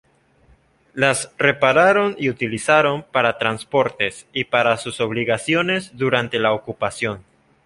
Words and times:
Las 0.95 1.31
repararon 1.37 2.15
y 2.17 2.29
utilizaron 2.31 3.03
para 3.03 3.37
transportes 3.37 4.25
y 4.33 4.45
para 4.45 4.77
sus 4.77 4.99
obligaciones 4.99 5.95
durante 5.95 6.39
la 6.39 6.53
ocupación. 6.53 7.23